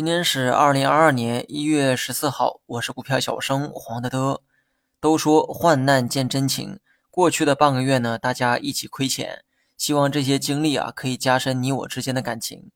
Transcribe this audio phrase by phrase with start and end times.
[0.00, 4.40] 今天是二零二二年一月十四号，我是股票小生黄德德。
[4.98, 6.80] 都说患难见真情，
[7.10, 9.44] 过去的半个月呢，大家一起亏钱，
[9.76, 12.70] 希望这些经历啊可以加深你我之间的感情。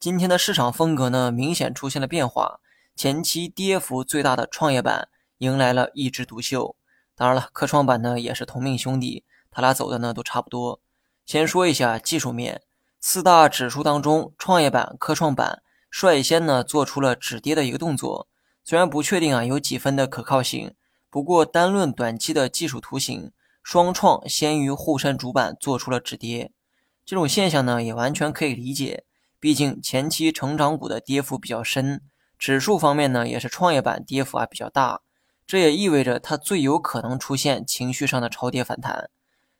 [0.00, 2.60] 今天的市场风格呢，明显出现了变化，
[2.96, 6.74] 前期跌幅最大的创业板迎来了一枝独秀。
[7.14, 10.80] 当然了，科创板呢也是同命兄弟，他俩走的呢都差不多。
[11.26, 12.62] 先说一下技术面，
[12.98, 15.62] 四大指数当中，创业板、科创板。
[15.94, 18.26] 率先呢做出了止跌的一个动作，
[18.64, 20.74] 虽然不确定啊有几分的可靠性，
[21.10, 23.30] 不过单论短期的技术图形，
[23.62, 26.50] 双创先于沪深主板做出了止跌，
[27.04, 29.04] 这种现象呢也完全可以理解，
[29.38, 32.00] 毕竟前期成长股的跌幅比较深，
[32.38, 35.02] 指数方面呢也是创业板跌幅啊比较大，
[35.46, 39.10] 这也意味着它最有可能出现情绪上的超跌反弹，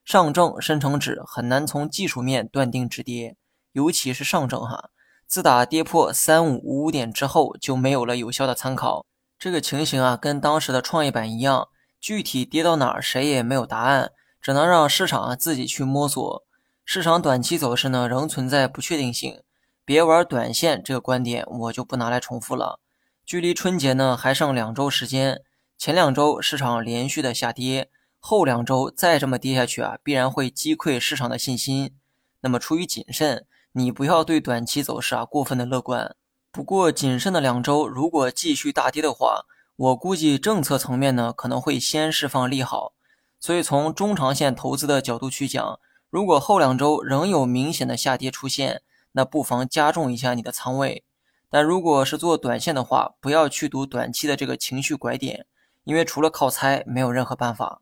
[0.02, 3.36] 上证深成指很难从技术面断定止跌，
[3.72, 4.88] 尤其是上证哈。
[5.32, 9.06] 自打跌破三五五五点之后，就没有了有效的参考。
[9.38, 16.44] 这个情形啊，跟当时的创业板一样，具体跌到哪儿，谁也没有答案，只能让市场啊自己去摸索。
[16.84, 19.40] 市场短期走势呢，仍存在不确定性。
[19.86, 22.78] 别玩短线这个观点，我就不拿来重复了。
[23.24, 25.40] 距离春节呢还剩两周时间，
[25.78, 27.88] 前两周市场连续的下跌，
[28.18, 31.94] 后两周再这么跌下去啊，必然会击溃市场的信心。
[32.42, 33.46] 那么出于谨慎。
[33.72, 36.14] 你不要对短期走势啊过分的乐观。
[36.50, 42.92] 不过谨慎的两周，如果继续大跌的话，我估计政策层面呢可能会先释放利好。
[43.40, 51.04] 所以从中长线投资的角度去讲，如果后两周仍有明显的下跌出现，那不妨加重一下你的仓位。
[51.48, 55.46] 但如果是做短线的话，不要去赌短期的这个情绪拐点，
[55.84, 57.80] 因为除了靠猜，没有任何办法。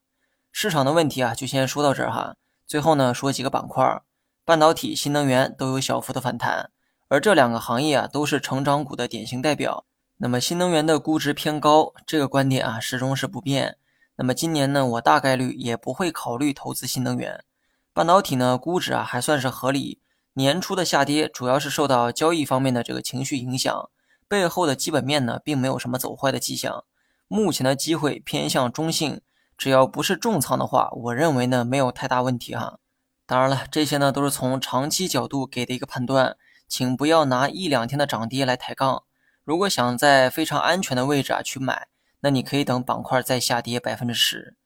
[0.53, 2.37] 市场的问题啊，就先说到这儿哈。
[2.67, 4.03] 最后呢，说几个板块儿。
[4.51, 6.73] 半导体、新能源都有小幅的反弹，
[7.07, 9.85] 而这两个行业啊都是成长股的典型代表。
[10.17, 13.77] 那么新能源的估值偏高，这个观点啊始终是不变。
[14.17, 17.45] 那么今年呢，我大概率也不会考虑投资新能源。
[17.93, 20.01] 半导体呢，估值啊还算是合理。
[20.33, 23.89] 年初的下跌主要是受到交易方面的这个情绪影响，
[24.27, 26.83] 背后的基本面呢并没有什么走坏的迹象。
[27.29, 29.21] 目前的机会偏向中性，
[29.57, 32.80] 只要不是重仓的话，我认为呢没有太大问题哈。
[33.31, 36.37] 当然了，这些呢都是从长期角度给的一个判断，
[36.67, 39.05] 请不要拿一两天的涨跌来抬杠。
[39.45, 41.87] 如果想在非常安全的位置啊去买，
[42.23, 44.57] 那你可以等板块再下跌百分之十。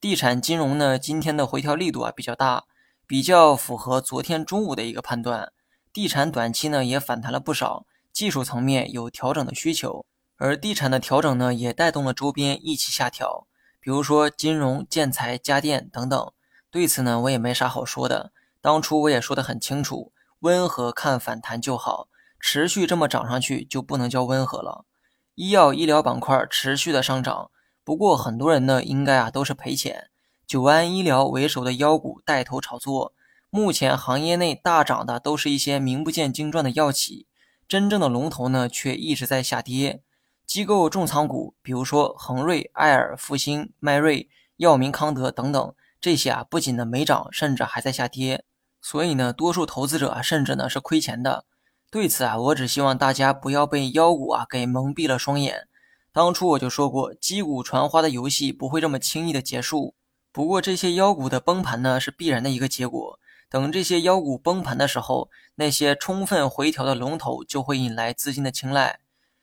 [0.00, 2.66] 地产金融呢，今天的回调力度啊比较大，
[3.08, 5.50] 比较符合昨天中午的一个判断。
[5.92, 10.06] 地产短期呢也反弹了不少，技术层面有调整的需求，
[10.36, 13.48] 而地产的调整呢也带动了周边一起下调，
[13.80, 16.32] 比如说金融、建材、家电等等。
[16.72, 18.32] 对此呢，我也没啥好说的。
[18.62, 22.08] 当初我也说得很清楚，温和看反弹就好，
[22.40, 24.86] 持续这么涨上去就不能叫温和了。
[25.34, 27.50] 医药医疗板块持续的上涨，
[27.84, 30.08] 不过很多人呢应该啊都是赔钱。
[30.46, 33.12] 九安医疗为首的妖股带头炒作，
[33.50, 37.26] 目前行业内大涨的都是一些名不见经传的药企，
[37.68, 40.02] 真正的龙头呢却一直在下跌。
[40.46, 45.74] 机构重仓股，比如说恒瑞、爱尔、复星、迈瑞、药明康德等等。
[46.02, 48.44] 这些啊，不仅呢没涨，甚至还在下跌，
[48.80, 51.44] 所以呢，多数投资者啊，甚至呢是亏钱的。
[51.92, 55.68] 对此啊，我只希望大家不要被妖股啊给蒙蔽了双眼。
[56.12, 59.94] 当初我就说过，击鼓传花的游戏不会这么轻易的结束。
[60.32, 63.20] 不过这些妖股的崩盘呢，是必然的一个结果。
[63.48, 68.98] 等这些妖股崩盘的时候，那些充分回调的龙头就会引来资金的青睐。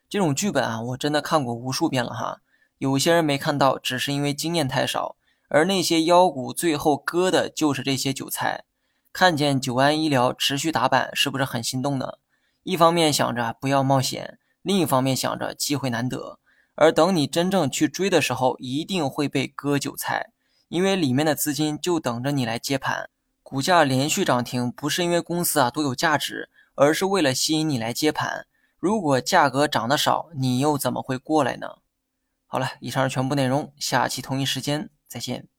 [0.10, 2.42] 这种剧本啊，我真的看过无数遍了哈。
[2.80, 5.16] 有些人没看到，只是因为经验太少。
[5.50, 8.64] 而那些妖股最后割的就是这些韭菜。
[9.12, 12.20] 看见九安医疗持续打板，是不是很心动呢？
[12.64, 16.40] 一方面想着不要冒险，另一方面想着机会难得。
[16.76, 20.32] 而等你真正去追的时候，一定会被割韭菜，
[20.70, 23.10] 因为里面的资金就等着你来接盘。
[23.42, 28.46] 股价连续涨停，不是因为公司啊多有价值，而是为了吸引你来接盘。
[28.78, 31.78] 如果价格涨得少，你又怎么会过来呢？
[32.46, 34.90] 好了，以上是全部内容，下期同一时间。
[35.10, 35.50] 再见。